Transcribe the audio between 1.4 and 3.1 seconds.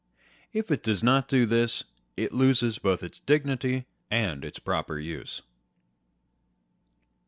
this, it loses both